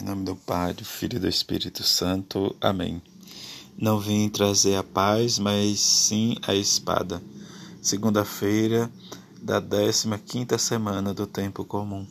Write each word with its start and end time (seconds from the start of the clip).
Em 0.00 0.04
nome 0.04 0.24
do 0.24 0.34
Pai, 0.34 0.72
do 0.72 0.86
Filho 0.86 1.16
e 1.16 1.20
do 1.20 1.28
Espírito 1.28 1.84
Santo. 1.84 2.56
Amém. 2.60 3.02
Não 3.76 4.00
vim 4.00 4.26
trazer 4.30 4.74
a 4.76 4.82
paz, 4.82 5.38
mas 5.38 5.80
sim 5.80 6.34
a 6.42 6.54
espada. 6.54 7.22
Segunda-feira 7.82 8.90
da 9.42 9.60
15ª 9.60 10.56
semana 10.56 11.12
do 11.12 11.26
tempo 11.26 11.62
comum. 11.62 12.06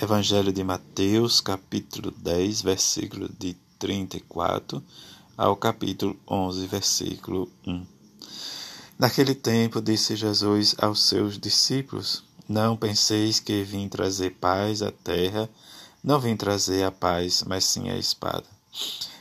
Evangelho 0.00 0.52
de 0.52 0.62
Mateus, 0.62 1.40
capítulo 1.40 2.10
10, 2.10 2.60
versículo 2.60 3.30
de 3.38 3.56
34 3.78 4.82
ao 5.38 5.56
capítulo 5.56 6.14
11, 6.28 6.66
versículo 6.66 7.50
1. 7.66 7.86
Naquele 8.98 9.34
tempo 9.34 9.80
disse 9.80 10.14
Jesus 10.14 10.74
aos 10.78 11.02
seus 11.04 11.38
discípulos: 11.38 12.22
Não 12.46 12.76
penseis 12.76 13.40
que 13.40 13.64
vim 13.64 13.88
trazer 13.88 14.36
paz 14.38 14.82
à 14.82 14.92
terra, 14.92 15.48
não 16.02 16.18
vim 16.18 16.34
trazer 16.34 16.82
a 16.82 16.90
paz, 16.90 17.44
mas 17.46 17.64
sim 17.64 17.90
a 17.90 17.96
espada. 17.96 18.46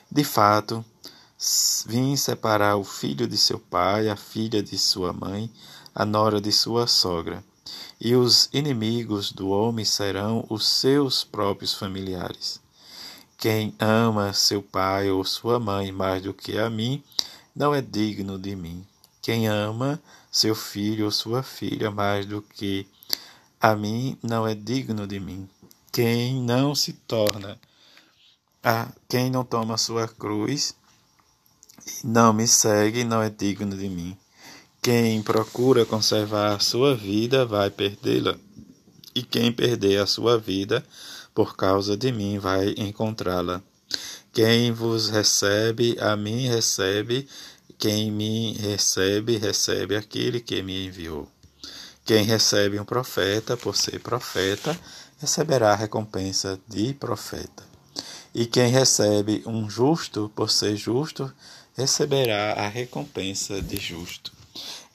De 0.10 0.24
fato, 0.24 0.84
vim 1.86 2.16
separar 2.16 2.78
o 2.78 2.86
filho 2.86 3.28
de 3.28 3.38
seu 3.38 3.60
pai, 3.60 4.08
a 4.08 4.16
filha 4.16 4.64
de 4.64 4.78
sua 4.78 5.12
mãe, 5.12 5.52
a 5.94 6.06
nora 6.06 6.40
de 6.40 6.52
sua 6.54 6.88
sogra. 6.88 7.44
E 8.00 8.16
os 8.16 8.50
inimigos 8.54 9.34
do 9.34 9.50
homem 9.50 9.84
serão 9.84 10.46
os 10.50 10.66
seus 10.66 11.24
próprios 11.24 11.74
familiares. 11.74 12.62
Quem 13.38 13.76
ama 13.78 14.32
seu 14.32 14.62
pai 14.62 15.10
ou 15.10 15.24
sua 15.26 15.60
mãe 15.60 15.92
mais 15.92 16.24
do 16.24 16.34
que 16.34 16.58
a 16.58 16.70
mim, 16.70 17.04
não 17.54 17.76
é 17.76 17.82
digno 17.82 18.40
de 18.40 18.56
mim. 18.56 18.86
Quem 19.22 19.48
ama 19.48 20.02
seu 20.32 20.56
filho 20.56 21.06
ou 21.06 21.12
sua 21.12 21.44
filha 21.44 21.92
mais 21.92 22.26
do 22.26 22.42
que 22.42 22.88
a 23.60 23.76
mim, 23.76 24.18
não 24.24 24.48
é 24.48 24.56
digno 24.56 25.06
de 25.06 25.20
mim 25.20 25.50
quem 26.00 26.42
não 26.42 26.74
se 26.74 26.94
torna 26.94 27.60
a 28.64 28.88
quem 29.10 29.30
não 29.30 29.44
toma 29.44 29.78
sua 29.78 30.08
cruz 30.08 30.74
e 31.86 32.08
não 32.08 32.32
me 32.32 32.48
segue 32.48 33.04
não 33.04 33.22
é 33.22 33.30
digno 33.30 33.76
de 33.76 33.90
mim. 33.90 34.18
Quem 34.82 35.22
procura 35.22 35.86
conservar 35.86 36.56
a 36.56 36.60
sua 36.60 36.96
vida 36.96 37.46
vai 37.46 37.70
perdê-la, 37.70 38.38
e 39.14 39.22
quem 39.22 39.52
perder 39.52 39.98
a 39.98 40.06
sua 40.06 40.38
vida 40.40 40.86
por 41.36 41.58
causa 41.58 41.98
de 41.98 42.14
mim 42.14 42.40
vai 42.40 42.76
encontrá-la. 42.78 43.62
Quem 44.32 44.72
vos 44.72 45.10
recebe, 45.10 45.98
a 46.00 46.16
mim 46.16 46.48
recebe, 46.48 47.28
quem 47.78 48.10
me 48.10 48.54
recebe, 48.54 49.36
recebe 49.36 49.98
aquele 49.98 50.40
que 50.40 50.64
me 50.64 50.86
enviou. 50.86 51.28
Quem 52.06 52.24
recebe 52.24 52.80
um 52.80 52.86
profeta 52.86 53.58
por 53.58 53.76
ser 53.76 54.00
profeta, 54.00 54.80
receberá 55.20 55.74
a 55.74 55.76
recompensa 55.76 56.60
de 56.68 56.94
profeta. 56.94 57.64
E 58.34 58.46
quem 58.46 58.72
recebe 58.72 59.44
um 59.46 59.70
justo 59.70 60.32
por 60.36 60.50
ser 60.50 60.76
justo, 60.76 61.32
receberá 61.76 62.54
a 62.54 62.68
recompensa 62.68 63.62
de 63.62 63.78
justo. 63.78 64.32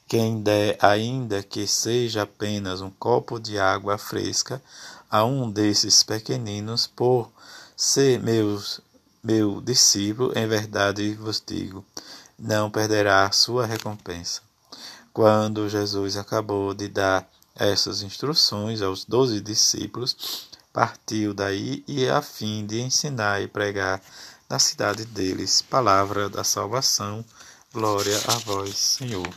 Quem 0.07 0.41
der, 0.41 0.77
ainda 0.81 1.41
que 1.43 1.67
seja 1.67 2.23
apenas 2.23 2.81
um 2.81 2.89
copo 2.89 3.39
de 3.39 3.59
água 3.59 3.97
fresca, 3.97 4.61
a 5.09 5.23
um 5.25 5.49
desses 5.49 6.03
pequeninos, 6.03 6.87
por 6.87 7.31
ser 7.75 8.19
meus, 8.19 8.79
meu 9.23 9.61
discípulo, 9.61 10.31
em 10.37 10.47
verdade 10.47 11.13
vos 11.13 11.41
digo, 11.45 11.83
não 12.37 12.69
perderá 12.69 13.31
sua 13.31 13.65
recompensa. 13.65 14.41
Quando 15.13 15.69
Jesus 15.69 16.17
acabou 16.17 16.73
de 16.73 16.87
dar 16.87 17.27
essas 17.55 18.01
instruções 18.01 18.81
aos 18.81 19.05
doze 19.05 19.39
discípulos, 19.39 20.49
partiu 20.73 21.33
daí 21.33 21.83
e 21.87 22.07
a 22.09 22.21
fim 22.21 22.65
de 22.65 22.81
ensinar 22.81 23.41
e 23.41 23.47
pregar 23.47 24.01
na 24.49 24.59
cidade 24.59 25.05
deles 25.05 25.61
palavra 25.61 26.29
da 26.29 26.43
salvação. 26.43 27.23
Glória 27.73 28.17
a 28.27 28.37
vós, 28.39 28.75
Senhor. 28.75 29.27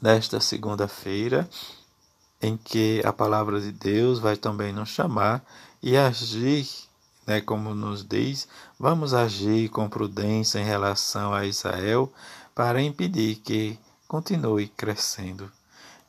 Nesta 0.00 0.40
segunda-feira, 0.40 1.48
em 2.40 2.56
que 2.56 3.02
a 3.04 3.12
palavra 3.12 3.60
de 3.60 3.72
Deus 3.72 4.20
vai 4.20 4.36
também 4.36 4.72
nos 4.72 4.90
chamar 4.90 5.44
e 5.82 5.96
agir, 5.96 6.68
né, 7.26 7.40
como 7.40 7.74
nos 7.74 8.04
diz, 8.04 8.46
vamos 8.78 9.12
agir 9.12 9.68
com 9.70 9.88
prudência 9.88 10.60
em 10.60 10.64
relação 10.64 11.34
a 11.34 11.44
Israel 11.46 12.12
para 12.54 12.80
impedir 12.80 13.36
que 13.36 13.78
continue 14.06 14.68
crescendo. 14.68 15.50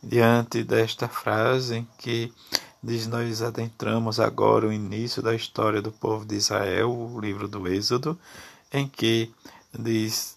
Diante 0.01 0.63
desta 0.63 1.07
frase 1.09 1.77
em 1.77 1.87
que 1.97 2.31
diz 2.81 3.05
nós 3.05 3.41
adentramos 3.41 4.19
agora 4.19 4.67
o 4.67 4.73
início 4.73 5.21
da 5.21 5.35
história 5.35 5.81
do 5.81 5.91
povo 5.91 6.25
de 6.25 6.35
Israel, 6.35 6.89
o 6.89 7.19
livro 7.19 7.47
do 7.47 7.67
Êxodo, 7.67 8.17
em 8.71 8.87
que 8.87 9.29
diz 9.77 10.35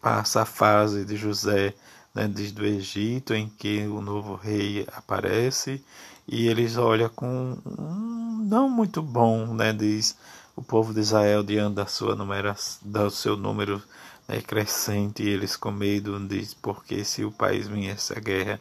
passa 0.00 0.42
a 0.42 0.44
fase 0.44 1.04
de 1.04 1.16
José 1.16 1.74
né, 2.14 2.28
desde 2.28 2.60
o 2.60 2.64
Egito, 2.64 3.34
em 3.34 3.48
que 3.48 3.86
o 3.86 4.00
novo 4.00 4.36
rei 4.36 4.86
aparece 4.94 5.82
e 6.28 6.46
eles 6.46 6.76
olham 6.76 7.08
com 7.08 7.58
um 7.66 8.46
não 8.48 8.68
muito 8.68 9.02
bom, 9.02 9.54
né, 9.54 9.72
diz 9.72 10.16
o 10.54 10.62
povo 10.62 10.94
de 10.94 11.00
Israel 11.00 11.42
diante 11.42 11.74
da 11.74 11.86
sua 11.86 12.14
numeração, 12.14 12.78
do 12.82 13.10
seu 13.10 13.36
número 13.36 13.82
né, 14.28 14.40
crescente, 14.40 15.22
e 15.22 15.28
eles 15.28 15.56
com 15.56 15.72
medo 15.72 16.18
diz 16.28 16.54
porque 16.54 17.04
se 17.04 17.24
o 17.24 17.32
país 17.32 17.66
viesse 17.66 18.16
a 18.16 18.20
guerra, 18.20 18.60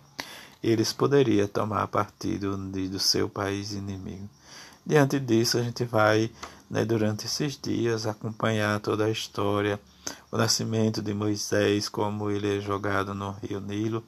eles 0.63 0.94
poderiam 0.94 1.47
tomar 1.47 1.88
partido 1.88 2.57
do 2.57 3.00
seu 3.00 3.28
país 3.28 3.74
inimigo. 3.74 4.29
Diante 4.85 5.19
disso, 5.19 5.57
a 5.57 5.63
gente 5.63 5.84
vai, 5.85 6.29
né, 6.69 6.85
durante 6.85 7.25
esses 7.25 7.59
dias, 7.62 8.06
acompanhar 8.06 8.79
toda 8.79 9.06
a 9.06 9.09
história, 9.09 9.79
o 10.31 10.38
nascimento 10.38 11.02
de 11.02 11.13
Moisés, 11.13 11.88
como 11.90 12.29
ele 12.29 12.57
é 12.57 12.62
jogado 12.62 13.13
no 13.13 13.31
rio 13.31 13.59
Nilo, 13.59 14.03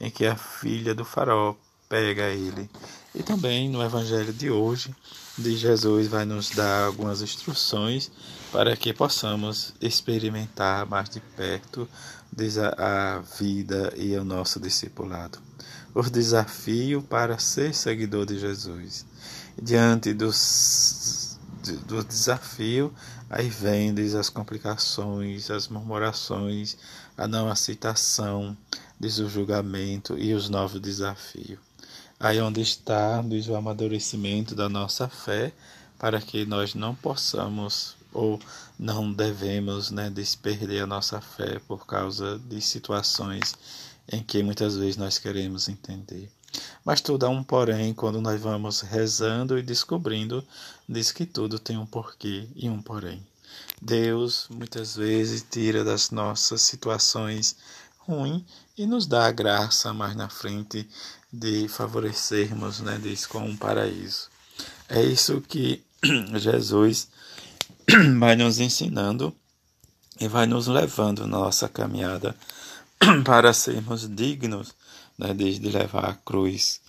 em 0.00 0.10
que 0.10 0.26
a 0.26 0.36
filha 0.36 0.94
do 0.94 1.04
faraó 1.04 1.54
pega 1.88 2.28
ele. 2.28 2.68
E 3.14 3.22
também 3.22 3.68
no 3.68 3.82
evangelho 3.82 4.32
de 4.32 4.50
hoje, 4.50 4.94
de 5.36 5.56
Jesus 5.56 6.08
vai 6.08 6.24
nos 6.24 6.50
dar 6.50 6.86
algumas 6.86 7.22
instruções 7.22 8.10
para 8.52 8.76
que 8.76 8.92
possamos 8.92 9.74
experimentar 9.80 10.86
mais 10.86 11.08
de 11.08 11.20
perto 11.20 11.88
a 12.76 13.20
vida 13.38 13.92
e 13.96 14.14
o 14.16 14.24
nosso 14.24 14.60
discipulado. 14.60 15.47
O 15.94 16.02
desafio 16.02 17.02
para 17.02 17.38
ser 17.38 17.74
seguidor 17.74 18.26
de 18.26 18.38
Jesus. 18.38 19.06
Diante 19.60 20.12
dos, 20.12 21.38
do 21.86 22.04
desafio, 22.04 22.92
aí 23.28 23.48
vem 23.48 23.94
diz, 23.94 24.14
as 24.14 24.28
complicações, 24.28 25.50
as 25.50 25.68
murmurações, 25.68 26.76
a 27.16 27.26
não 27.26 27.48
aceitação, 27.48 28.56
diz 29.00 29.18
o 29.18 29.28
julgamento 29.28 30.16
e 30.18 30.34
os 30.34 30.48
novos 30.48 30.80
desafios. 30.80 31.58
Aí 32.20 32.40
onde 32.40 32.60
está 32.60 33.22
diz, 33.22 33.48
o 33.48 33.56
amadurecimento 33.56 34.54
da 34.54 34.68
nossa 34.68 35.08
fé, 35.08 35.52
para 35.98 36.20
que 36.20 36.44
nós 36.44 36.74
não 36.74 36.94
possamos 36.94 37.96
ou 38.12 38.40
não 38.78 39.12
devemos 39.12 39.90
né, 39.90 40.08
desperder 40.08 40.82
a 40.82 40.86
nossa 40.86 41.20
fé 41.20 41.60
por 41.66 41.86
causa 41.86 42.38
de 42.38 42.60
situações 42.60 43.54
em 44.10 44.22
que 44.22 44.42
muitas 44.42 44.76
vezes 44.76 44.96
nós 44.96 45.18
queremos 45.18 45.68
entender. 45.68 46.30
Mas 46.84 47.00
tudo 47.00 47.26
há 47.26 47.28
um 47.28 47.44
porém 47.44 47.92
quando 47.92 48.20
nós 48.20 48.40
vamos 48.40 48.80
rezando 48.80 49.58
e 49.58 49.62
descobrindo, 49.62 50.44
diz 50.88 51.12
que 51.12 51.26
tudo 51.26 51.58
tem 51.58 51.76
um 51.76 51.86
porquê 51.86 52.48
e 52.56 52.68
um 52.68 52.80
porém. 52.80 53.24
Deus 53.80 54.46
muitas 54.50 54.96
vezes 54.96 55.44
tira 55.48 55.84
das 55.84 56.10
nossas 56.10 56.62
situações 56.62 57.56
ruins 57.98 58.42
e 58.76 58.86
nos 58.86 59.06
dá 59.06 59.26
a 59.26 59.32
graça 59.32 59.92
mais 59.92 60.16
na 60.16 60.28
frente 60.28 60.88
de 61.32 61.68
favorecermos, 61.68 62.80
né, 62.80 62.98
diz 63.02 63.26
com 63.26 63.40
um 63.40 63.56
paraíso. 63.56 64.28
É 64.88 65.02
isso 65.02 65.40
que 65.42 65.82
Jesus 66.36 67.08
vai 68.18 68.34
nos 68.34 68.58
ensinando 68.58 69.34
e 70.18 70.26
vai 70.26 70.46
nos 70.46 70.66
levando 70.66 71.26
na 71.26 71.38
nossa 71.38 71.68
caminhada 71.68 72.34
para 73.24 73.52
sermos 73.52 74.08
dignos 74.08 74.74
né, 75.18 75.32
de, 75.34 75.58
de 75.58 75.70
levar 75.70 76.04
a 76.04 76.14
cruz, 76.14 76.80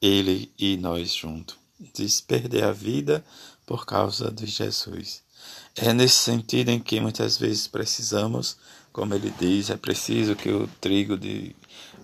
Ele 0.00 0.50
e 0.58 0.76
nós 0.76 1.14
juntos, 1.14 1.56
de 1.78 2.06
perder 2.26 2.64
a 2.64 2.72
vida 2.72 3.24
por 3.66 3.86
causa 3.86 4.30
de 4.30 4.46
Jesus. 4.46 5.22
É 5.76 5.92
nesse 5.92 6.16
sentido 6.16 6.70
em 6.70 6.80
que 6.80 7.00
muitas 7.00 7.38
vezes 7.38 7.66
precisamos, 7.66 8.56
como 8.92 9.14
ele 9.14 9.32
diz, 9.38 9.70
é 9.70 9.76
preciso 9.76 10.34
que 10.34 10.50
o 10.50 10.68
trigo 10.80 11.16
de 11.16 11.54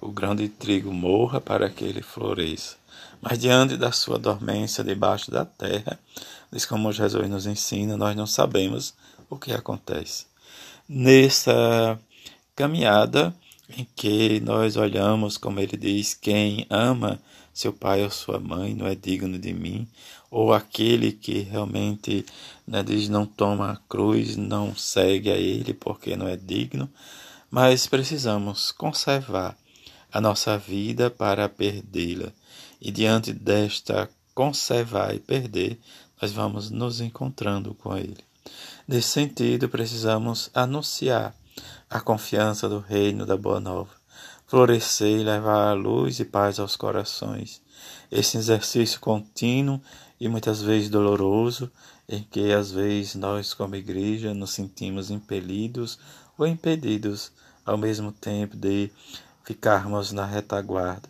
o 0.00 0.11
grão 0.11 0.37
de 0.37 0.49
trigo 0.49 0.93
morra 0.93 1.41
para 1.41 1.69
que 1.69 1.85
ele 1.85 2.02
floresça. 2.02 2.76
Mas 3.20 3.38
diante 3.38 3.76
da 3.76 3.91
sua 3.93 4.19
dormência 4.19 4.85
debaixo 4.85 5.31
da 5.31 5.44
terra, 5.44 5.99
diz 6.52 6.64
como 6.64 6.93
Jesus 6.93 7.29
nos 7.29 7.47
ensina, 7.47 7.97
nós 7.97 8.14
não 8.14 8.26
sabemos 8.26 8.94
o 9.29 9.37
que 9.37 9.52
acontece. 9.52 10.26
Nessa 10.88 11.99
caminhada 12.55 13.35
em 13.70 13.86
que 13.96 14.40
nós 14.40 14.76
olhamos, 14.76 15.36
como 15.36 15.60
ele 15.60 15.76
diz, 15.76 16.14
quem 16.14 16.66
ama 16.70 17.20
seu 17.52 17.72
pai 17.72 18.04
ou 18.04 18.10
sua 18.10 18.38
mãe 18.38 18.74
não 18.74 18.86
é 18.86 18.94
digno 18.94 19.38
de 19.38 19.52
mim, 19.52 19.88
ou 20.30 20.52
aquele 20.52 21.12
que 21.12 21.38
realmente 21.40 22.26
né, 22.66 22.82
diz 22.82 23.08
não 23.08 23.24
toma 23.24 23.72
a 23.72 23.76
cruz, 23.88 24.36
não 24.36 24.76
segue 24.76 25.30
a 25.30 25.36
Ele 25.36 25.72
porque 25.72 26.16
não 26.16 26.28
é 26.28 26.36
digno, 26.36 26.90
mas 27.50 27.86
precisamos 27.86 28.72
conservar 28.72 29.56
a 30.12 30.20
nossa 30.20 30.58
vida 30.58 31.08
para 31.10 31.48
perdê-la. 31.48 32.30
E 32.78 32.90
diante 32.90 33.32
desta 33.32 34.10
conservar 34.34 35.14
e 35.14 35.18
perder, 35.18 35.78
nós 36.20 36.32
vamos 36.32 36.70
nos 36.70 37.00
encontrando 37.00 37.72
com 37.74 37.96
Ele. 37.96 38.18
Nesse 38.86 39.08
sentido, 39.08 39.68
precisamos 39.68 40.50
anunciar 40.52 41.34
a 41.88 42.00
confiança 42.00 42.69
do 42.69 42.79
reino 42.79 43.25
da 43.25 43.37
Boa 43.37 43.61
Nova, 43.61 43.91
florescer 44.47 45.20
e 45.20 45.25
levar 45.25 45.70
a 45.70 45.73
luz 45.73 46.20
e 46.20 46.25
paz 46.25 46.58
aos 46.58 46.76
corações. 46.76 47.62
Esse 48.11 48.37
exercício 48.37 49.00
contínuo 49.00 49.81
e 50.20 50.29
muitas 50.29 50.62
vezes 50.62 50.88
doloroso, 50.88 51.70
em 52.08 52.23
que 52.23 52.53
às 52.53 52.70
vezes 52.70 53.14
nós, 53.14 53.53
como 53.53 53.75
igreja, 53.75 54.32
nos 54.32 54.50
sentimos 54.50 55.11
impelidos 55.11 55.99
ou 56.38 56.47
impedidos 56.47 57.32
ao 57.64 57.76
mesmo 57.76 58.12
tempo 58.12 58.56
de 58.56 58.91
ficarmos 59.44 60.12
na 60.12 60.25
retaguarda, 60.25 61.09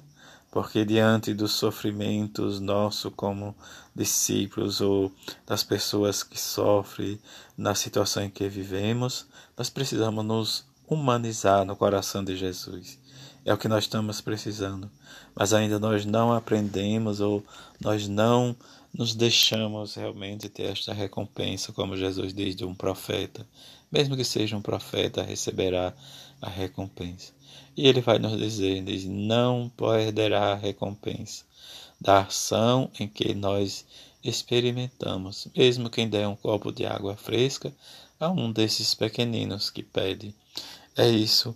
porque 0.57 0.87
diante 0.87 1.35
dos 1.35 1.53
sofrimentos 1.53 2.61
nossos 2.61 3.13
como 3.15 3.55
discípulos 3.95 4.81
ou 4.81 5.13
das 5.47 5.63
pessoas 5.63 6.23
que 6.23 6.41
sofrem 6.41 7.21
na 7.59 7.75
situação 7.75 8.23
em 8.23 8.31
que 8.31 8.49
vivemos, 8.49 9.27
nós 9.55 9.69
precisamos 9.69 10.25
nos 10.25 10.65
humanizar 10.89 11.67
no 11.67 11.77
coração 11.77 12.25
de 12.25 12.35
Jesus. 12.35 12.99
É 13.45 13.53
o 13.53 13.59
que 13.59 13.69
nós 13.69 13.85
estamos 13.85 14.23
precisando, 14.23 14.91
mas 15.35 15.53
ainda 15.53 15.79
nós 15.79 16.07
não 16.07 16.33
aprendemos 16.33 17.21
ou 17.21 17.45
nós 17.79 18.09
não 18.09 18.57
nos 18.95 19.15
deixamos 19.15 19.95
realmente 19.95 20.49
ter 20.49 20.73
esta 20.73 20.95
recompensa, 20.95 21.71
como 21.71 21.99
Jesus 21.99 22.33
diz 22.33 22.57
de 22.57 22.65
um 22.65 22.75
profeta. 22.75 23.47
Mesmo 23.93 24.17
que 24.17 24.25
seja 24.25 24.57
um 24.57 24.63
profeta, 24.63 25.23
receberá 25.23 25.93
a 26.41 26.49
recompensa. 26.49 27.36
E 27.77 27.87
ele 27.87 28.01
vai 28.01 28.19
nos 28.19 28.39
dizer, 28.39 28.83
diz, 28.83 29.05
não 29.05 29.71
perderá 29.77 30.53
a 30.53 30.57
recompensa 30.57 31.45
da 32.01 32.21
ação 32.21 32.91
em 32.99 33.07
que 33.07 33.35
nós 33.35 33.85
experimentamos, 34.25 35.49
mesmo 35.55 35.91
quem 35.91 36.09
der 36.09 36.27
um 36.27 36.37
copo 36.37 36.73
de 36.73 36.87
água 36.87 37.17
fresca 37.17 37.73
a 38.19 38.29
um 38.31 38.51
desses 38.51 38.95
pequeninos 38.95 39.71
que 39.71 39.83
pede. 39.83 40.35
É 40.97 41.09
isso, 41.09 41.55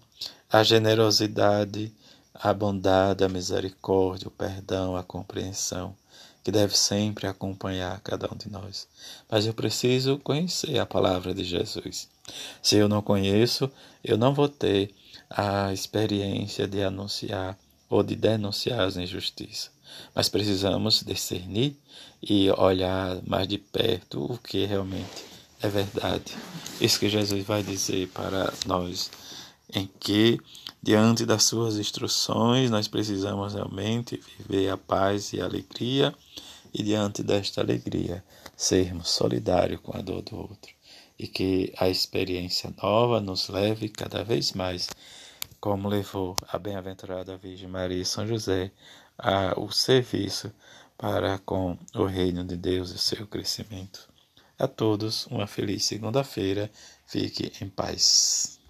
a 0.50 0.62
generosidade, 0.62 1.92
a 2.34 2.52
bondade, 2.52 3.24
a 3.24 3.28
misericórdia, 3.28 4.28
o 4.28 4.30
perdão, 4.30 4.96
a 4.96 5.02
compreensão 5.02 5.94
que 6.42 6.50
deve 6.50 6.76
sempre 6.76 7.26
acompanhar 7.26 8.00
cada 8.00 8.32
um 8.32 8.36
de 8.36 8.50
nós. 8.50 8.86
Mas 9.30 9.46
eu 9.46 9.54
preciso 9.54 10.18
conhecer 10.18 10.78
a 10.78 10.86
palavra 10.86 11.34
de 11.34 11.44
Jesus. 11.44 12.08
Se 12.62 12.76
eu 12.76 12.88
não 12.88 13.02
conheço, 13.02 13.70
eu 14.02 14.16
não 14.16 14.32
vou 14.32 14.48
ter 14.48 14.94
a 15.30 15.72
experiência 15.72 16.66
de 16.66 16.82
anunciar 16.82 17.56
ou 17.88 18.02
de 18.02 18.16
denunciar 18.16 18.80
as 18.80 18.96
injustiças. 18.96 19.70
Mas 20.14 20.28
precisamos 20.28 21.02
discernir 21.04 21.76
e 22.22 22.50
olhar 22.50 23.20
mais 23.26 23.46
de 23.46 23.58
perto 23.58 24.24
o 24.24 24.38
que 24.38 24.66
realmente 24.66 25.24
é 25.62 25.68
verdade. 25.68 26.36
Isso 26.80 26.98
que 26.98 27.08
Jesus 27.08 27.44
vai 27.44 27.62
dizer 27.62 28.08
para 28.08 28.52
nós, 28.66 29.10
em 29.72 29.88
que 29.98 30.38
diante 30.82 31.24
das 31.24 31.44
suas 31.44 31.76
instruções 31.76 32.70
nós 32.70 32.88
precisamos 32.88 33.54
realmente 33.54 34.20
viver 34.38 34.70
a 34.70 34.76
paz 34.76 35.32
e 35.32 35.40
a 35.40 35.44
alegria 35.44 36.14
e 36.72 36.82
diante 36.82 37.22
desta 37.22 37.60
alegria 37.60 38.24
sermos 38.56 39.08
solidários 39.08 39.80
com 39.80 39.96
a 39.96 40.00
dor 40.00 40.22
do 40.22 40.36
outro 40.36 40.79
e 41.20 41.26
que 41.26 41.70
a 41.76 41.86
experiência 41.86 42.72
nova 42.82 43.20
nos 43.20 43.50
leve 43.50 43.90
cada 43.90 44.24
vez 44.24 44.52
mais, 44.52 44.88
como 45.60 45.86
levou 45.86 46.34
a 46.48 46.58
bem-aventurada 46.58 47.36
Virgem 47.36 47.68
Maria 47.68 48.00
e 48.00 48.06
São 48.06 48.26
José, 48.26 48.72
ao 49.18 49.70
serviço 49.70 50.50
para 50.96 51.38
com 51.40 51.76
o 51.94 52.06
reino 52.06 52.42
de 52.42 52.56
Deus 52.56 52.90
e 52.90 52.98
seu 52.98 53.26
crescimento. 53.26 54.08
A 54.58 54.66
todos 54.66 55.26
uma 55.26 55.46
feliz 55.46 55.84
segunda-feira. 55.84 56.70
Fique 57.04 57.52
em 57.62 57.68
paz. 57.68 58.58